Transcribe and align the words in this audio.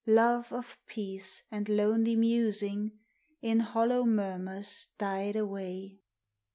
Love 0.07 0.51
of 0.51 0.79
peace, 0.87 1.43
and 1.51 1.69
lonely 1.69 2.15
musing, 2.15 2.91
In 3.43 3.59
hollow 3.59 4.03
murmurs 4.03 4.87
died 4.97 5.35
away. 5.35 5.99